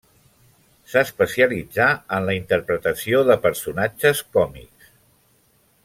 [0.93, 4.91] S'especialitzà en la interpretació de personatges còmics.